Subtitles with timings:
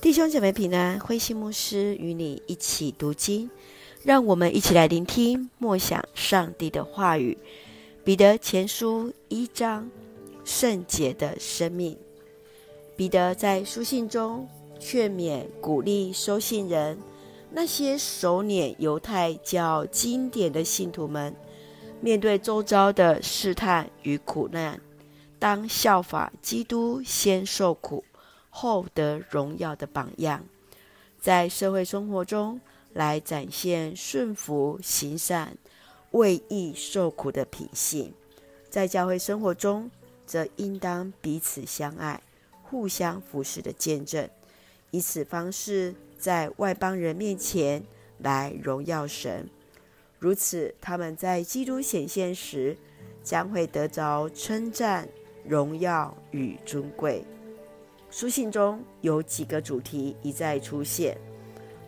[0.00, 3.50] 弟兄姐妹平安，慧馨牧师与你一起读经，
[4.02, 7.36] 让我们一起来聆听默想上帝的话语。
[8.02, 9.90] 彼得前书一章，
[10.42, 11.98] 圣洁的生命。
[12.96, 16.98] 彼得在书信中劝勉、鼓励收信人，
[17.52, 21.36] 那些熟稔犹太教经典的信徒们，
[22.00, 24.80] 面对周遭的试探与苦难，
[25.38, 28.02] 当效法基督，先受苦。
[28.50, 30.44] 后得荣耀的榜样，
[31.18, 32.60] 在社会生活中
[32.92, 35.56] 来展现顺服、行善、
[36.10, 38.12] 为义受苦的品性；
[38.68, 39.90] 在教会生活中，
[40.26, 42.20] 则应当彼此相爱、
[42.62, 44.28] 互相扶持的见证，
[44.90, 47.82] 以此方式在外邦人面前
[48.18, 49.48] 来荣耀神。
[50.18, 52.76] 如此，他们在基督显现时，
[53.22, 55.08] 将会得着称赞、
[55.44, 57.24] 荣耀与尊贵。
[58.10, 61.16] 书信中有几个主题一再出现，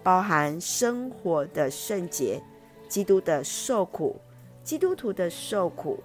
[0.04, 2.40] 包含生活的圣洁、
[2.88, 4.16] 基督的受苦、
[4.62, 5.98] 基督徒的受苦、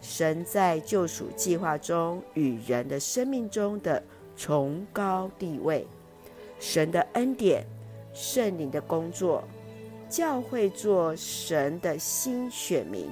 [0.00, 4.00] 神在救赎计划中与人的生命中的
[4.36, 5.84] 崇高地位、
[6.60, 7.66] 神的恩典、
[8.12, 9.42] 圣灵的工作、
[10.08, 13.08] 教会做神的新选民、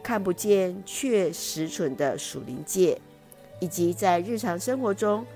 [0.00, 3.00] 看不见却实存的属灵界，
[3.58, 5.26] 以及在日常生活中。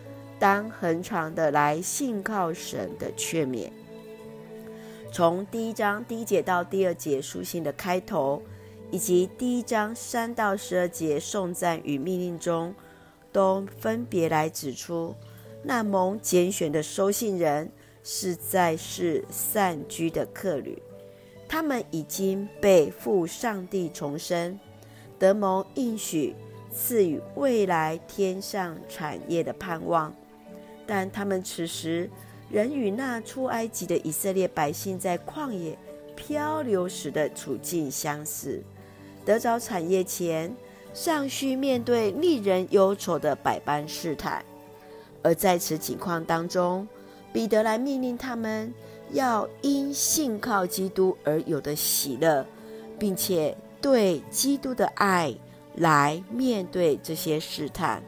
[0.43, 3.71] 当恒常的来信靠神的劝勉，
[5.13, 8.43] 从第一章第一节到第二节书信的开头，
[8.91, 12.75] 以及第一章三到十二节颂赞与命令中，
[13.31, 15.15] 都分别来指出，
[15.63, 17.71] 那蒙拣选的收信人
[18.03, 20.83] 是在世散居的客旅，
[21.49, 24.59] 他们已经被父上帝重生，
[25.21, 26.35] 得蒙应许
[26.73, 30.13] 赐予未来天上产业的盼望。
[30.95, 32.07] 但他们此时
[32.51, 35.75] 仍与那出埃及的以色列百姓在旷野
[36.15, 38.63] 漂流时的处境相似，
[39.25, 40.55] 得着产业前
[40.93, 44.45] 尚需面对令人忧愁的百般试探。
[45.23, 46.87] 而在此情况当中，
[47.33, 48.71] 彼得来命令他们
[49.13, 52.45] 要因信靠基督而有的喜乐，
[52.99, 55.35] 并且对基督的爱
[55.77, 58.03] 来面对这些试探。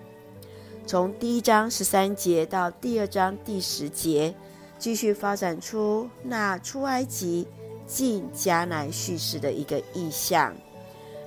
[0.87, 4.35] 从第一章十三节到第二章第十节，
[4.79, 7.47] 继续发展出那出埃及
[7.87, 10.55] 进迦南叙事的一个意象，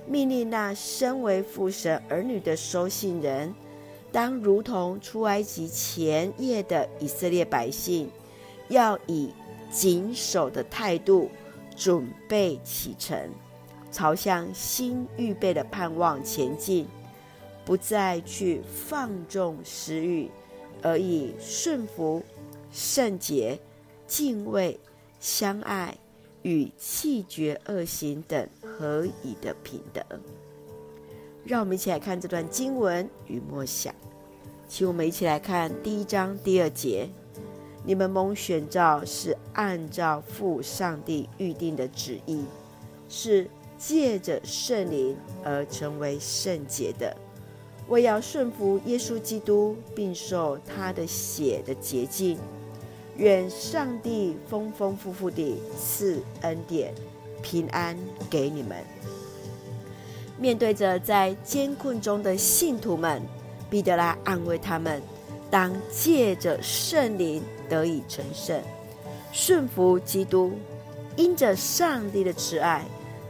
[0.05, 3.51] 命令那身为父神儿女的收信人，
[4.11, 8.11] 当如同出埃及前夜的以色列百姓，
[8.69, 9.33] 要以
[9.71, 11.31] 谨守的态度
[11.75, 13.19] 准备启程，
[13.91, 16.87] 朝向新预备的盼望前进。
[17.67, 20.31] 不再去放纵私欲，
[20.81, 22.23] 而以顺服、
[22.71, 23.59] 圣洁、
[24.07, 24.79] 敬畏、
[25.19, 25.97] 相爱
[26.43, 30.01] 与弃绝恶行等合宜的品德。
[31.43, 33.93] 让我们一起来看这段经文与默想。
[34.69, 37.09] 请我们一起来看第一章第二节：
[37.83, 42.45] 你们蒙选召是按照父上帝预定的旨意，
[43.09, 47.13] 是借着圣灵而成为圣洁的。
[47.89, 52.37] 为要顺服耶稣基督，并受他的血的洁净，
[53.15, 56.93] 愿上帝丰丰富富地赐恩典、
[57.41, 57.97] 平安
[58.29, 58.77] 给你们。
[60.37, 63.21] 面对着在艰困中的信徒们，
[63.69, 65.01] 彼得来安慰他们：
[65.49, 68.61] 当借着圣灵得以成圣，
[69.31, 70.51] 顺服基督，
[71.15, 72.85] 因着上帝的慈爱，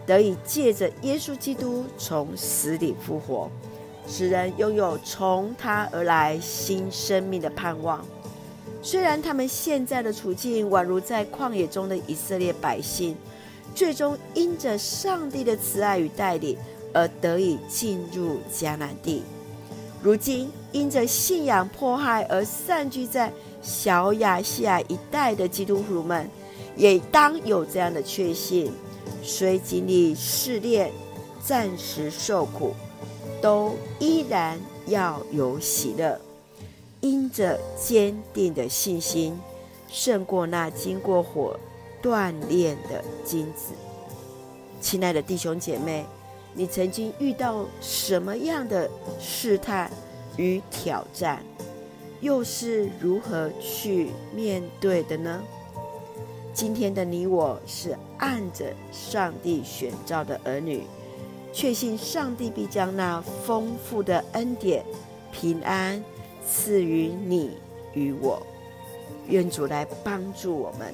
[0.05, 3.49] 得以借着耶稣基督从死里复活。
[4.07, 8.03] 使人拥有从他而来新生命的盼望。
[8.81, 13.17] 虽然他们现在的处境宛如在旷野中的以色列百姓，
[13.75, 16.57] 最终因着上帝的慈爱与带领
[16.93, 19.23] 而得以进入迦南地。
[20.01, 26.29] 如今因着信仰迫害而散居在小亚细亚一带的基督徒们，
[26.77, 28.71] 也当有这样的确信：
[29.21, 30.91] 虽经历试炼，
[31.43, 32.73] 暂时受苦。
[33.41, 36.19] 都依然要有喜乐，
[37.01, 39.37] 因着坚定的信心，
[39.89, 41.59] 胜过那经过火
[42.01, 43.73] 锻炼的金子。
[44.79, 46.05] 亲爱的弟兄姐妹，
[46.53, 48.89] 你曾经遇到什么样的
[49.19, 49.91] 试探
[50.37, 51.43] 与挑战，
[52.21, 55.41] 又是如何去面对的呢？
[56.53, 60.83] 今天的你我是按着上帝选召的儿女。
[61.53, 64.85] 确信上帝必将那丰富的恩典、
[65.31, 66.03] 平安
[66.47, 67.57] 赐予你
[67.93, 68.41] 与我。
[69.27, 70.93] 愿主来帮助我们。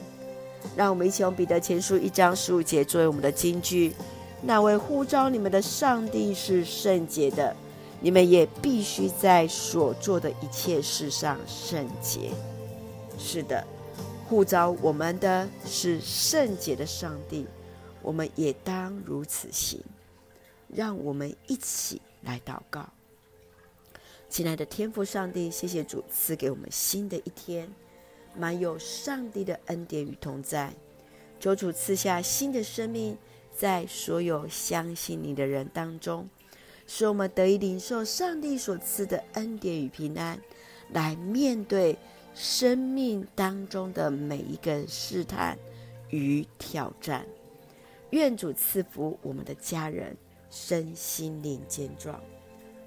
[0.76, 3.94] 让我们一起用彼得前书一章十五节作为我们的金句：
[4.42, 7.54] 那位呼召你们的上帝是圣洁的，
[8.00, 12.32] 你们也必须在所做的一切事上圣洁。
[13.20, 13.64] 是的，
[14.28, 17.46] 呼召我们的是圣洁的上帝，
[18.02, 19.80] 我们也当如此行。
[20.76, 22.90] 让我们一起来祷告。
[24.30, 27.70] 亲爱的天父上帝，谢谢主赐给我们新的一天。
[28.36, 30.74] 满有上帝的恩典与同在，
[31.40, 33.16] 求主赐下新的生命，
[33.56, 36.28] 在所有相信你的人当中，
[36.88, 40.42] 使我们得以领受上帝所赐的恩典与平安，
[40.90, 41.96] 来面对
[42.34, 45.56] 生命当中的每一个试探
[46.10, 47.24] 与挑战。
[48.10, 50.18] 愿主赐福我们的家人，
[50.54, 52.22] 身心灵健壮，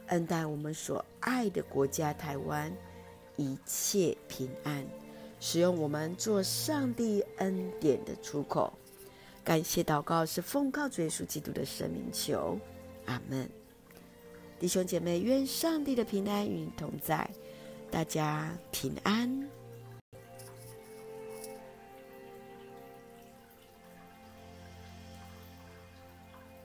[0.06, 2.72] 恩待我们所爱的国家台湾，
[3.34, 4.86] 一切平安。
[5.40, 8.72] 使用我们做上帝恩典的出口，
[9.42, 12.56] 感谢祷告是奉靠主耶稣基督的圣名求，
[13.06, 13.50] 阿门。
[14.60, 17.28] 弟兄姐妹，愿上帝的平安与你同在，
[17.90, 19.50] 大家平安。